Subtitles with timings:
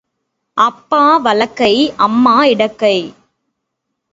[0.57, 1.73] அப்பா வலக்கை
[1.97, 2.97] அம்மா இடக்கை.